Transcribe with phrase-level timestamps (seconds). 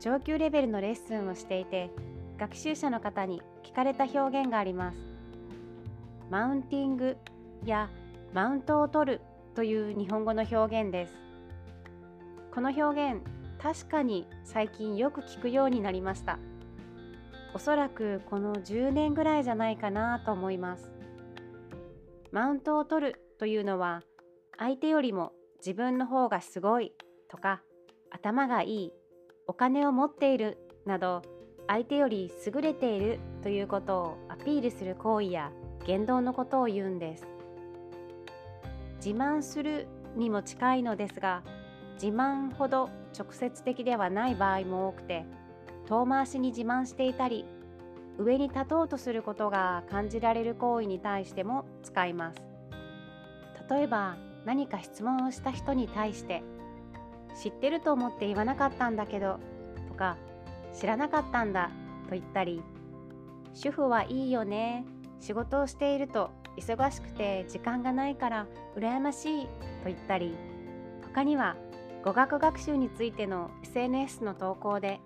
[0.00, 1.90] 上級レベルのレッスンをしていて
[2.38, 4.98] 学習者の方に聞かれた表現があります。
[6.30, 7.16] マウンティング
[7.66, 7.90] や
[8.32, 9.20] マウントを取る
[9.54, 11.12] という日本語の表現です。
[12.54, 13.20] この表現
[13.62, 16.38] 確かに最近よく聞くようになりました。
[17.52, 20.90] おそらくこの10年ぐらいじゃないかなと思います。
[22.32, 24.02] マウントを取るというのは
[24.56, 26.94] 相手よりも自分の方がすごい
[27.28, 27.60] とか
[28.10, 28.92] 頭がいい
[29.50, 31.22] お金を持っているなど
[31.66, 35.50] 相手より優れているということをアピールする行為や
[35.84, 37.26] 言動のことを言うんです。
[39.04, 41.42] 自慢するにも近いのですが
[41.94, 45.24] 自慢ほど直接的ではない場合も多くて
[45.88, 47.44] 遠回しに自慢していたり
[48.18, 52.40] 上に立とうとすることが感じられる行為に対しても使います。
[53.68, 54.14] 例えば
[54.44, 56.44] 何か質問をした人に対して
[57.40, 59.38] 知ってると思って言わなかったんだけど
[59.88, 60.16] とか
[60.74, 61.70] 知らなかったんだ
[62.08, 62.62] と言ったり
[63.54, 64.84] 主婦はいいよね
[65.20, 69.50] 仕事をしていると忙しくて時間がないから羨ましいと
[69.86, 70.36] 言ったり
[71.02, 71.56] 他には
[72.04, 75.00] 語学学習についての SNS の投稿で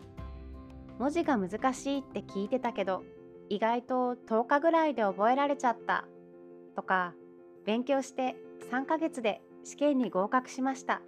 [0.99, 3.03] 文字が難しいって聞いてたけど
[3.49, 6.07] 意外と10日ぐらいで覚えられちゃった
[6.77, 7.15] とか
[7.67, 8.37] 勉強して
[8.71, 11.01] 3ヶ月で試験に合格しました。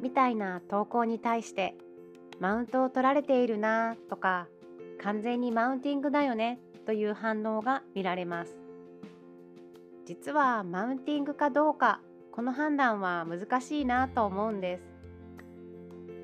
[0.00, 1.74] みたいな投稿に対して
[2.40, 4.46] マウントを取られているなとか
[5.02, 8.56] 完全にマウンティングだよねという反応が見られます。
[10.06, 12.00] 実はマウンティングかどうか
[12.32, 14.82] この判断は難しいなと思うんです。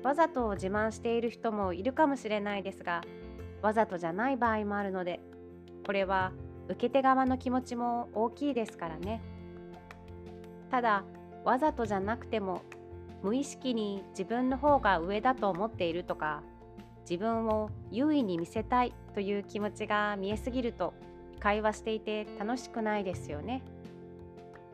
[0.03, 3.01] わざと自慢している人もいるかもしれないですが
[3.61, 5.19] わざとじゃない場合もあるので
[5.85, 6.31] これは
[6.67, 9.21] 受け手側の気持ちも大きいですからね。
[10.69, 11.03] ただ
[11.43, 12.61] わざとじゃなくても
[13.25, 16.43] 無意識に自分の方が上だと思っているとか
[17.09, 20.93] 自分を優位に見せたいという気持ちが見えすぎると
[21.39, 23.63] 会話していて楽しくないですよね。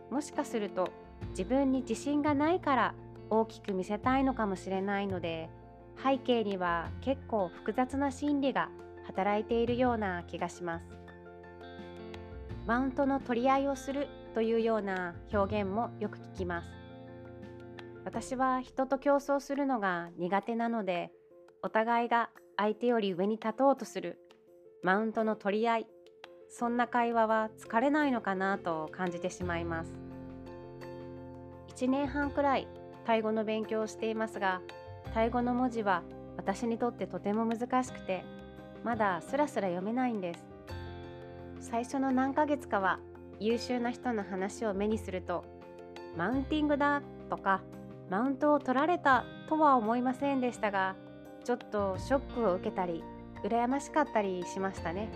[0.09, 0.89] もしかすると
[1.29, 2.93] 自分に自信がないから
[3.29, 5.49] 大きく見せたいのかもしれないので
[6.03, 8.67] 背景には結構複雑な心理が
[9.05, 10.85] 働いているような気がします。
[12.67, 16.90] マウントの取り合いをするというような表現もよく聞きます。
[18.03, 21.11] 私は人と競争するのが苦手なので
[21.61, 24.19] お互いが相手より上に立とうとする
[24.83, 25.87] マウントの取り合い
[26.49, 29.91] そんな会話は疲れないのかなと感じてしまいます。
[31.75, 32.67] 1年半くらい
[33.05, 34.61] タイ語の勉強をしていますが
[35.13, 36.03] タイ語の文字は
[36.37, 38.23] 私にとってとても難しくて
[38.83, 40.43] まだスラスラ読めないんです。
[41.59, 42.99] 最初の何ヶ月かは
[43.39, 45.43] 優秀な人の話を目にすると
[46.17, 47.61] マウンティングだとか
[48.11, 50.97] マウントを取られたとは思いませんでしたが
[51.45, 53.05] ちょっとショックを受けたり
[53.41, 55.07] 羨ましかったりしましたね。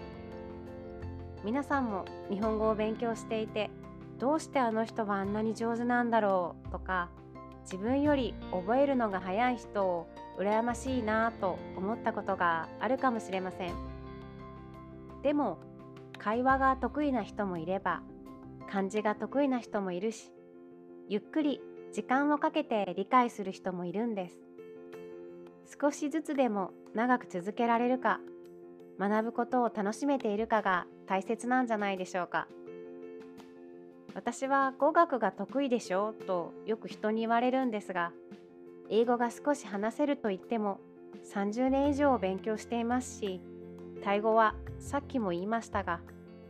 [1.44, 3.70] 皆さんも日本語を勉強していて
[4.18, 7.10] どうしてあの人はあんなに上手なんだろうとか
[7.64, 10.08] 自分より覚えるのが早い人を
[10.40, 13.74] 羨ましいなと思ったことがあるかもしれません。
[15.22, 15.60] でも
[16.18, 18.04] 会話が得意な人もいれば
[18.72, 20.32] 漢字が得意な人もいるし
[21.10, 21.60] ゆっくり
[21.96, 24.36] 時間をかけて理解する人もいるんです。
[25.82, 28.20] 少しずつでも長く続けられるか
[29.00, 32.50] 学ぶことを楽しめているかが大切なんじゃないでしょうか。
[34.14, 38.12] 私は語学が得意でしょとよく人に言われるんですが
[38.90, 40.82] 英語が少し話せると言っても
[41.34, 43.40] 30年以上勉強していますし
[44.04, 46.02] タイ語はさっきも言いましたが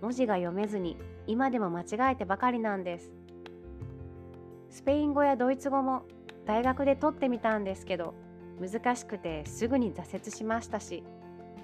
[0.02, 0.98] 文字が読めずに
[1.28, 3.15] 今でも間違えてばかりなんです。
[4.76, 6.04] スペイン語やドイツ語も
[6.46, 8.14] 大学で取ってみたんですけど
[8.60, 11.02] 難しくてすぐに挫折しましたし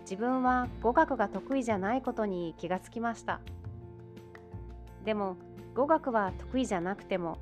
[0.03, 3.41] 自分は語学が得意じゃないことに気がつきました。
[5.03, 5.35] でも
[5.75, 7.37] 語学は得意じゃなくても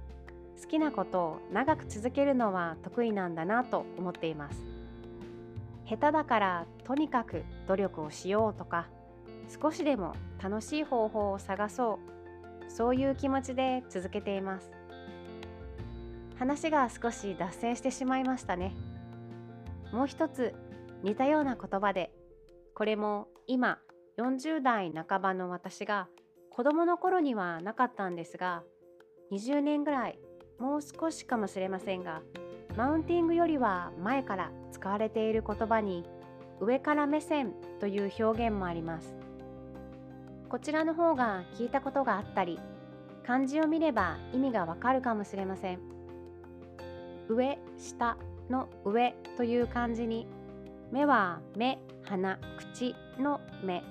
[0.60, 4.64] 好きなことを長く続けるのは得意なんだなと思っています。
[5.86, 8.88] 下手だからとにかく努力をしようとか
[9.62, 12.00] 少しでも楽しい方法を探そ
[12.68, 14.79] うそういう気持ちで続けています。
[16.40, 18.74] 話が少し脱線してしまいましたね。
[19.92, 20.56] もう一つ
[21.04, 22.12] 似たような言葉で
[22.74, 23.80] これも今
[24.18, 26.08] 40代半ばの私が
[26.50, 28.64] 子供の頃にはなかったんですが
[29.34, 30.20] 20年ぐらい
[30.60, 32.22] もう少しかもしれませんが
[32.78, 36.06] マウンティングよりは前から使われている言葉に
[36.62, 39.16] 上から目線という表現もあります。
[40.48, 42.60] こちらの方が聞いたことがあったり
[43.26, 45.99] 漢字を見れば意味がわかるかもしれません。
[47.30, 48.18] 上下
[48.50, 50.28] の上という漢字に
[50.92, 53.84] 目は目鼻口の目。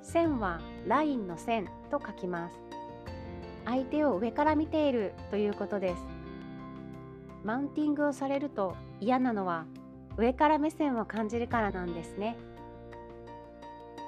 [0.00, 2.54] 線はラインの線と書きます。
[3.64, 6.06] 相手を上から見ているということです。
[7.42, 9.66] マウンティングをされると嫌なのは
[10.16, 12.36] 上から目線を感じるからなんですね。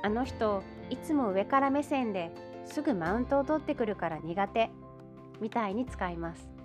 [0.05, 2.31] あの人いつも上から目線で
[2.67, 4.71] すぐマウントを取ってくるから苦手
[5.41, 6.62] みたいに使います。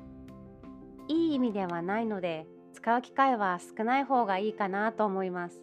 [1.08, 5.62] いい意味ではないので使う機会は少ない方がいいかなと思います。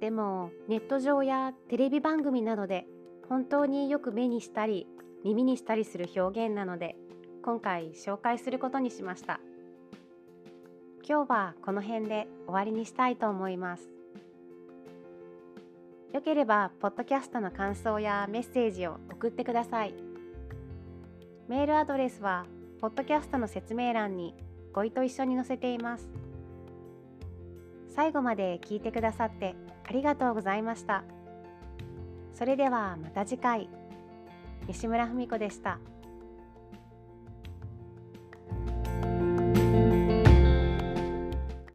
[0.00, 2.86] でもネット上やテレビ番組などで
[3.28, 4.86] 本当によく目にしたり
[5.24, 6.96] 耳にしたりする表現なので
[7.42, 9.40] 今回紹介することにしました。
[11.08, 13.88] 今日はこの辺で終わりにしたいと思います。
[16.12, 19.94] よければポッドキャストの感想やメッセージを送ってください。
[21.48, 22.44] メールアドレスは
[22.80, 24.36] ポッドキャストの説明欄に
[24.72, 26.08] ご意と一緒に載せています。
[27.88, 31.02] 最後まで聞いてくださってありがとうございました。
[32.34, 33.68] それではまた次回。
[34.68, 35.80] 西村文子でした。